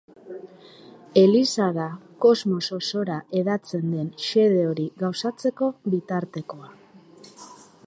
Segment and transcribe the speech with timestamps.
[1.23, 1.85] Eliza da
[2.25, 6.75] kosmos osora hedatzen den xede hori gauzatzeko bitartekoa.